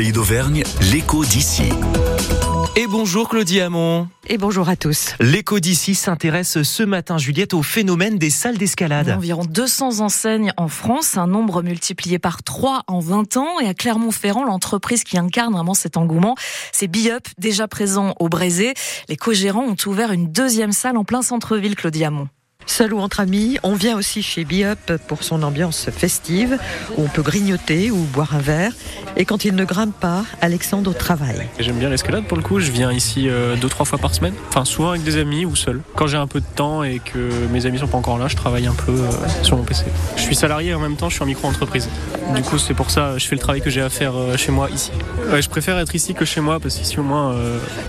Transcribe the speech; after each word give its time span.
Pays 0.00 0.12
d'Auvergne, 0.12 0.62
l'écho 0.90 1.26
d'ici. 1.26 1.68
Et 2.74 2.86
bonjour 2.86 3.28
Claudie 3.28 3.60
Hamon. 3.60 4.08
Et 4.28 4.38
bonjour 4.38 4.70
à 4.70 4.74
tous. 4.74 5.14
L'écho 5.20 5.60
d'ici 5.60 5.94
s'intéresse 5.94 6.62
ce 6.62 6.82
matin, 6.82 7.18
Juliette, 7.18 7.52
au 7.52 7.62
phénomène 7.62 8.16
des 8.16 8.30
salles 8.30 8.56
d'escalade. 8.56 9.10
Environ 9.10 9.44
200 9.44 10.00
enseignes 10.00 10.54
en 10.56 10.68
France, 10.68 11.18
un 11.18 11.26
nombre 11.26 11.62
multiplié 11.62 12.18
par 12.18 12.42
3 12.42 12.84
en 12.86 13.00
20 13.00 13.36
ans. 13.36 13.60
Et 13.60 13.68
à 13.68 13.74
Clermont-Ferrand, 13.74 14.44
l'entreprise 14.44 15.04
qui 15.04 15.18
incarne 15.18 15.52
vraiment 15.52 15.74
cet 15.74 15.98
engouement, 15.98 16.34
c'est 16.72 16.88
Biup, 16.88 17.28
déjà 17.36 17.68
présent 17.68 18.14
au 18.20 18.30
Brézé. 18.30 18.72
Les 19.10 19.18
co-gérants 19.18 19.66
ont 19.66 19.76
ouvert 19.84 20.12
une 20.12 20.32
deuxième 20.32 20.72
salle 20.72 20.96
en 20.96 21.04
plein 21.04 21.20
centre-ville, 21.20 21.74
Claudie 21.76 22.06
Hamon. 22.06 22.26
Seul 22.70 22.94
ou 22.94 23.00
entre 23.00 23.18
amis, 23.18 23.58
on 23.64 23.74
vient 23.74 23.96
aussi 23.96 24.22
chez 24.22 24.44
Biup 24.44 24.92
pour 25.08 25.24
son 25.24 25.42
ambiance 25.42 25.90
festive, 25.90 26.56
où 26.96 27.02
on 27.02 27.08
peut 27.08 27.20
grignoter 27.20 27.90
ou 27.90 27.96
boire 27.96 28.36
un 28.36 28.38
verre. 28.38 28.70
Et 29.16 29.24
quand 29.24 29.44
il 29.44 29.56
ne 29.56 29.64
grimpe 29.64 29.98
pas, 29.98 30.24
Alexandre 30.40 30.94
travaille. 30.94 31.48
J'aime 31.58 31.80
bien 31.80 31.88
l'escalade 31.88 32.26
pour 32.26 32.36
le 32.36 32.44
coup, 32.44 32.60
je 32.60 32.70
viens 32.70 32.92
ici 32.92 33.28
euh, 33.28 33.56
deux 33.56 33.68
trois 33.68 33.84
fois 33.84 33.98
par 33.98 34.14
semaine, 34.14 34.34
enfin 34.50 34.64
souvent 34.64 34.90
avec 34.90 35.02
des 35.02 35.16
amis 35.16 35.44
ou 35.44 35.56
seul. 35.56 35.82
Quand 35.96 36.06
j'ai 36.06 36.16
un 36.16 36.28
peu 36.28 36.38
de 36.38 36.46
temps 36.54 36.84
et 36.84 37.00
que 37.00 37.18
mes 37.50 37.66
amis 37.66 37.80
sont 37.80 37.88
pas 37.88 37.98
encore 37.98 38.18
là, 38.18 38.28
je 38.28 38.36
travaille 38.36 38.68
un 38.68 38.74
peu 38.74 38.92
euh, 38.92 39.10
sur 39.42 39.56
mon 39.56 39.64
PC. 39.64 39.86
Je 40.14 40.22
suis 40.22 40.36
salarié 40.36 40.70
et 40.70 40.74
en 40.74 40.80
même 40.80 40.96
temps 40.96 41.08
je 41.08 41.16
suis 41.16 41.24
en 41.24 41.26
micro-entreprise. 41.26 41.88
Du 42.36 42.42
coup 42.42 42.56
c'est 42.56 42.74
pour 42.74 42.92
ça 42.92 43.18
je 43.18 43.26
fais 43.26 43.34
le 43.34 43.40
travail 43.40 43.62
que 43.62 43.70
j'ai 43.70 43.82
à 43.82 43.90
faire 43.90 44.16
euh, 44.16 44.36
chez 44.36 44.52
moi 44.52 44.70
ici. 44.70 44.92
Je 45.38 45.48
préfère 45.48 45.76
être 45.80 45.96
ici 45.96 46.14
que 46.14 46.24
chez 46.24 46.40
moi 46.40 46.60
parce 46.60 46.76
qu'ici 46.76 47.00
au 47.00 47.02
moins 47.02 47.34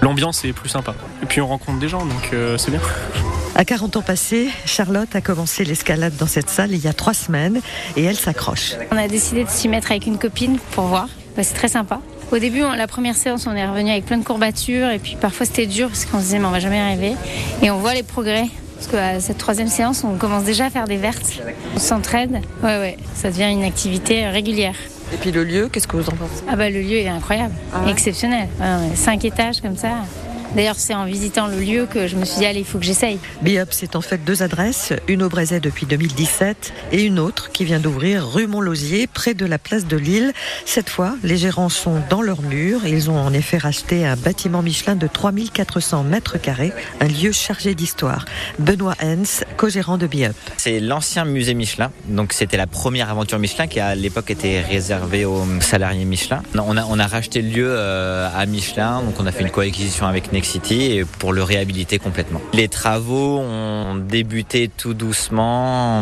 l'ambiance 0.02 0.44
est 0.44 0.54
plus 0.54 0.70
sympa. 0.70 0.96
Et 1.22 1.27
puis 1.27 1.40
on 1.40 1.48
rencontre 1.48 1.77
des 1.77 1.88
gens 1.88 2.04
donc 2.04 2.32
c'est 2.58 2.72
bien. 2.72 2.82
À 3.55 3.66
40 3.66 3.98
ans 3.98 4.02
passés, 4.02 4.50
Charlotte 4.66 5.14
a 5.16 5.22
commencé 5.22 5.66
l'escalade 5.66 6.16
dans 6.18 6.28
cette 6.28 6.50
salle 6.50 6.72
il 6.72 6.84
y 6.84 6.88
a 6.88 6.94
trois 6.94 7.14
semaines 7.14 7.60
et 7.98 8.04
elle 8.04 8.16
s'accroche. 8.16 8.76
On 8.91 8.98
a 8.98 9.08
décidé 9.08 9.44
de 9.44 9.50
s'y 9.50 9.68
mettre 9.68 9.91
avec 9.91 10.08
une 10.08 10.18
copine 10.18 10.58
pour 10.72 10.86
voir. 10.86 11.10
Bah, 11.36 11.44
c'est 11.44 11.54
très 11.54 11.68
sympa. 11.68 12.00
Au 12.32 12.40
début, 12.40 12.62
la 12.62 12.88
première 12.88 13.16
séance, 13.16 13.46
on 13.48 13.55
est 13.55 13.68
revenu 13.68 13.91
avec 13.91 14.05
plein 14.05 14.18
de 14.18 14.24
courbatures 14.24 14.90
et 14.90 15.00
puis 15.00 15.18
parfois 15.20 15.46
c'était 15.46 15.66
dur 15.66 15.90
parce 15.90 16.05
qu'on 16.05 16.20
se 16.20 16.24
disait 16.24 16.40
mais 16.40 16.46
on 16.46 16.52
va 16.52 16.60
jamais 16.62 16.79
arriver. 16.79 17.13
Et 17.62 17.70
on 17.70 17.77
voit 17.77 17.94
les 17.94 18.04
progrès. 18.04 18.48
Parce 18.77 18.88
qu'à 18.88 19.20
cette 19.20 19.38
troisième 19.38 19.68
séance, 19.68 20.04
on 20.04 20.16
commence 20.16 20.44
déjà 20.44 20.66
à 20.66 20.70
faire 20.72 20.88
des 20.88 20.98
vertes. 20.98 21.41
On 21.76 21.79
s'entraide. 21.79 22.41
Ouais, 22.63 22.79
ouais, 22.79 22.98
ça 23.13 23.29
devient 23.29 23.52
une 23.52 23.63
activité 23.63 24.27
régulière. 24.27 24.76
Et 25.13 25.18
puis 25.18 25.32
le 25.32 25.44
lieu, 25.44 25.68
qu'est-ce 25.72 25.88
que 25.88 25.98
vous 25.98 26.10
en 26.10 26.13
pensez? 26.16 26.41
Ah 26.49 26.55
bah 26.55 26.70
le 26.70 26.82
lieu 26.82 26.98
est 26.98 27.10
incroyable, 27.10 27.54
ah 27.74 27.82
exceptionnel. 27.90 28.48
cinq 28.96 29.26
étages 29.26 29.60
comme 29.62 29.76
ça. 29.76 29.90
D'ailleurs, 30.55 30.76
c'est 30.77 30.94
en 30.94 31.05
visitant 31.05 31.48
le 31.48 31.57
lieu 31.57 31.85
que 31.85 32.07
je 32.07 32.18
me 32.18 32.26
suis 32.26 32.40
dit, 32.40 32.46
allez, 32.46 32.60
il 32.60 32.66
faut 32.66 32.77
que 32.77 32.84
j'essaye. 32.84 33.20
Biop, 33.41 33.70
c'est 33.71 33.96
en 33.96 34.02
fait 34.02 34.18
deux 34.26 34.44
adresses, 34.44 34.91
une 35.07 35.24
au 35.24 35.30
Brézet 35.30 35.62
depuis 35.62 35.85
2017 35.85 36.74
et 36.91 37.04
une 37.04 37.20
autre 37.20 37.52
qui 37.54 37.63
vient 37.63 37.80
d'ouvrir 37.80 38.27
rue 38.27 38.48
Montlosier, 38.48 39.07
près 39.07 39.34
de 39.34 39.46
la 39.46 39.57
place 39.57 39.85
de 39.85 39.96
Lille. 39.96 40.34
Cette 40.66 40.90
fois, 40.90 41.16
les 41.24 41.38
gérants 41.38 41.70
sont 41.70 42.02
dans 42.10 42.22
leur 42.22 42.41
mur. 42.41 42.85
Ils 42.85 43.10
ont 43.10 43.18
en 43.18 43.32
effet 43.32 43.57
racheté 43.57 44.05
un 44.05 44.18
bâtiment 44.18 44.62
Michelin 44.62 44.96
de 44.96 45.07
3400 45.07 46.04
mètres 46.04 46.38
carrés, 46.38 46.74
un 46.99 47.07
lieu 47.07 47.32
chargé 47.32 47.74
d'histoire. 47.74 48.26
Benoît 48.60 48.96
Hens, 49.02 49.46
co-gérant 49.55 49.98
de 49.98 50.07
Biop. 50.07 50.35
C'est 50.57 50.82
l'ancien 50.82 51.24
musée 51.24 51.54
Michelin, 51.54 51.91
donc 52.10 52.34
c'était 52.34 52.57
la 52.57 52.68
première 52.68 53.10
aventure 53.10 53.40
Michelin 53.40 53.68
qui 53.68 53.79
à 53.79 53.96
l'époque 53.96 54.29
était 54.29 54.60
réservée 54.60 55.24
aux 55.24 55.46
salariés 55.62 56.04
Michelin. 56.04 56.44
On 56.55 56.76
a, 56.76 56.85
on 56.85 56.99
a 56.99 57.07
racheté 57.07 57.41
le 57.41 57.49
lieu 57.49 57.68
euh, 57.70 58.27
à 58.35 58.46
Michelin, 58.46 59.02
donc 59.02 59.16
on 59.18 59.26
a 59.26 59.32
fait 59.32 59.44
une 59.44 59.52
coacquisition 59.52 60.07
avec 60.07 60.34
City 60.46 61.02
pour 61.20 61.34
le 61.34 61.44
réhabiliter 61.44 62.00
complètement. 62.00 62.42
Les 62.54 62.68
travaux 62.68 63.40
ont 63.40 63.96
débuté 63.96 64.70
tout 64.70 64.94
doucement 64.94 66.00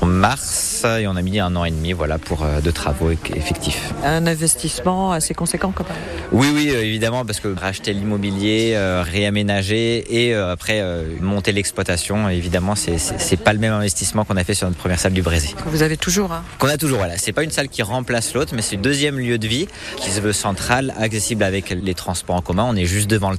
en 0.00 0.06
mars 0.06 0.84
et 0.84 1.06
on 1.06 1.16
a 1.16 1.22
mis 1.22 1.40
un 1.40 1.54
an 1.56 1.64
et 1.64 1.70
demi 1.70 1.92
voilà, 1.92 2.18
pour 2.18 2.44
euh, 2.44 2.60
de 2.60 2.70
travaux 2.70 3.10
effectifs. 3.10 3.92
Un 4.04 4.26
investissement 4.26 5.12
assez 5.12 5.34
conséquent 5.34 5.72
quand 5.74 5.84
même 5.84 5.96
Oui, 6.32 6.48
oui, 6.54 6.70
euh, 6.70 6.84
évidemment, 6.84 7.24
parce 7.24 7.40
que 7.40 7.48
racheter 7.48 7.92
l'immobilier, 7.92 8.72
euh, 8.74 9.02
réaménager 9.02 10.22
et 10.22 10.34
après 10.34 10.82
monter 11.20 11.52
l'exploitation, 11.52 12.28
évidemment, 12.28 12.74
c'est 12.74 13.36
pas 13.36 13.52
le 13.52 13.58
même 13.58 13.72
investissement 13.72 14.24
qu'on 14.24 14.36
a 14.36 14.44
fait 14.44 14.54
sur 14.54 14.66
notre 14.66 14.78
première 14.78 14.98
salle 14.98 15.12
du 15.12 15.22
Brésil. 15.22 15.54
Vous 15.66 15.82
avez 15.82 15.96
toujours 15.96 16.32
hein 16.32 16.42
Qu'on 16.58 16.68
a 16.68 16.76
toujours, 16.76 16.98
voilà. 16.98 17.18
C'est 17.18 17.32
pas 17.32 17.42
une 17.42 17.50
salle 17.50 17.68
qui 17.68 17.82
remplace 17.82 18.34
l'autre, 18.34 18.52
mais 18.54 18.62
c'est 18.62 18.76
le 18.76 18.82
deuxième 18.82 19.18
lieu 19.18 19.38
de 19.38 19.46
vie 19.46 19.68
qui 19.96 20.10
se 20.10 20.20
veut 20.20 20.32
central, 20.32 20.94
accessible 20.98 21.42
avec 21.42 21.70
les 21.70 21.94
transports 21.94 22.36
en 22.36 22.42
commun. 22.42 22.66
On 22.68 22.76
est 22.76 22.86
juste 22.86 23.08
devant 23.10 23.30
le 23.30 23.38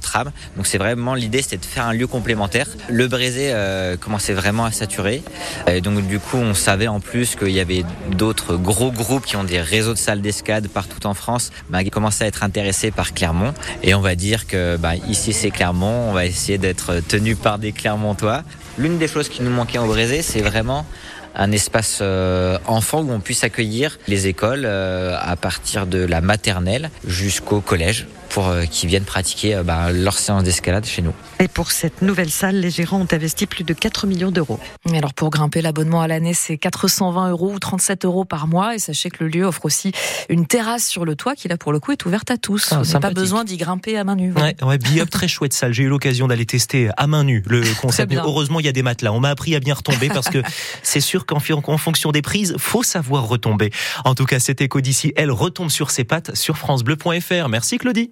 Donc 0.56 0.66
c'est 0.66 0.78
vraiment 0.78 1.14
l'idée, 1.14 1.42
c'était 1.42 1.56
de 1.56 1.64
faire 1.64 1.86
un 1.86 1.92
lieu 1.92 2.06
complémentaire. 2.06 2.68
Le 2.88 3.08
Brézé 3.08 3.50
euh, 3.52 3.96
commençait 3.96 4.32
vraiment 4.32 4.64
à 4.64 4.72
saturer. 4.72 5.22
Et 5.66 5.80
donc 5.80 6.06
du 6.06 6.18
coup, 6.18 6.36
on 6.36 6.54
savait 6.54 6.88
en 6.88 7.00
plus 7.00 7.36
qu'il 7.36 7.50
y 7.50 7.60
avait 7.60 7.84
d'autres 8.10 8.56
gros 8.56 8.92
groupes 8.92 9.24
qui 9.24 9.36
ont 9.36 9.44
des 9.44 9.60
réseaux 9.60 9.94
de 9.94 9.98
salles 9.98 10.20
d'escade 10.20 10.68
partout 10.68 11.06
en 11.06 11.14
France, 11.14 11.50
qui 11.82 11.90
commençaient 11.90 12.24
à 12.24 12.28
être 12.28 12.42
intéressés 12.42 12.90
par 12.90 13.14
Clermont. 13.14 13.54
Et 13.82 13.94
on 13.94 14.00
va 14.00 14.14
dire 14.14 14.46
que 14.46 14.76
bah, 14.76 14.96
ici 15.08 15.32
c'est 15.32 15.50
Clermont, 15.50 16.10
on 16.10 16.12
va 16.12 16.26
essayer 16.26 16.58
d'être 16.58 17.00
tenu 17.08 17.36
par 17.36 17.58
des 17.58 17.72
Clermontois. 17.72 18.42
L'une 18.78 18.98
des 18.98 19.08
choses 19.08 19.28
qui 19.28 19.42
nous 19.42 19.50
manquait 19.50 19.78
au 19.78 19.86
Brézé, 19.86 20.22
c'est 20.22 20.40
vraiment 20.42 20.86
un 21.34 21.52
espace 21.52 21.98
euh, 22.00 22.58
enfant 22.66 23.02
où 23.02 23.10
on 23.10 23.20
puisse 23.20 23.44
accueillir 23.44 23.98
les 24.06 24.28
écoles 24.28 24.64
euh, 24.64 25.16
à 25.20 25.36
partir 25.36 25.86
de 25.86 25.98
la 25.98 26.20
maternelle 26.20 26.90
jusqu'au 27.06 27.60
collège 27.60 28.06
pour 28.34 28.48
euh, 28.48 28.64
qu'ils 28.64 28.88
viennent 28.88 29.04
pratiquer 29.04 29.62
bah, 29.64 29.92
leur 29.92 30.18
séance 30.18 30.42
d'escalade 30.42 30.84
chez 30.84 31.02
nous. 31.02 31.12
Et 31.38 31.46
pour 31.46 31.70
cette 31.70 32.02
nouvelle 32.02 32.30
salle, 32.30 32.56
les 32.56 32.70
gérants 32.70 33.00
ont 33.00 33.08
investi 33.12 33.46
plus 33.46 33.62
de 33.62 33.72
4 33.72 34.08
millions 34.08 34.32
d'euros. 34.32 34.58
Et 34.92 34.98
alors 34.98 35.14
pour 35.14 35.30
grimper 35.30 35.62
l'abonnement 35.62 36.00
à 36.00 36.08
l'année, 36.08 36.34
c'est 36.34 36.58
420 36.58 37.30
euros 37.30 37.52
ou 37.52 37.58
37 37.60 38.04
euros 38.04 38.24
par 38.24 38.48
mois. 38.48 38.74
Et 38.74 38.80
sachez 38.80 39.08
que 39.08 39.22
le 39.22 39.30
lieu 39.30 39.44
offre 39.44 39.64
aussi 39.64 39.92
une 40.28 40.46
terrasse 40.46 40.84
sur 40.84 41.04
le 41.04 41.14
toit 41.14 41.36
qui 41.36 41.46
là 41.46 41.56
pour 41.56 41.72
le 41.72 41.78
coup 41.78 41.92
est 41.92 42.04
ouverte 42.06 42.30
à 42.32 42.36
tous. 42.36 42.72
Ah, 42.72 42.78
Vous 42.78 42.84
n'avez 42.86 42.98
pas 42.98 43.10
besoin 43.10 43.44
d'y 43.44 43.56
grimper 43.56 43.96
à 43.96 44.02
main 44.02 44.16
nue. 44.16 44.32
Ouais, 44.32 44.56
ouais 44.62 44.78
très 45.06 45.28
chouette 45.28 45.52
salle. 45.52 45.72
J'ai 45.72 45.84
eu 45.84 45.88
l'occasion 45.88 46.26
d'aller 46.26 46.46
tester 46.46 46.90
à 46.96 47.06
main 47.06 47.22
nue 47.22 47.44
le 47.46 47.62
concept. 47.80 48.12
Heureusement, 48.14 48.58
il 48.58 48.66
y 48.66 48.68
a 48.68 48.72
des 48.72 48.82
matelas. 48.82 49.12
On 49.12 49.20
m'a 49.20 49.30
appris 49.30 49.54
à 49.54 49.60
bien 49.60 49.74
retomber 49.74 50.08
parce 50.08 50.28
que 50.28 50.42
c'est 50.82 51.00
sûr 51.00 51.24
qu'en 51.24 51.38
fonction 51.78 52.10
des 52.10 52.22
prises, 52.22 52.56
faut 52.58 52.82
savoir 52.82 53.28
retomber. 53.28 53.70
En 54.04 54.14
tout 54.14 54.24
cas, 54.24 54.40
cette 54.40 54.60
écho 54.60 54.80
d'ici, 54.80 55.12
elle 55.14 55.30
retombe 55.30 55.70
sur 55.70 55.90
ses 55.90 56.04
pattes 56.04 56.34
sur 56.34 56.58
francebleu.fr. 56.58 57.48
Merci 57.48 57.78
Claudie. 57.78 58.10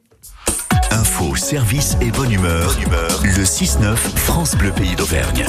Info, 0.93 1.35
service 1.37 1.97
et 2.03 2.11
bonne 2.11 2.31
humeur. 2.31 2.67
Bonne 2.67 2.83
humeur. 2.83 3.23
Le 3.25 3.45
6-9 3.45 3.97
France 3.97 4.55
Bleu 4.57 4.73
Pays 4.73 4.95
d'Auvergne. 4.95 5.47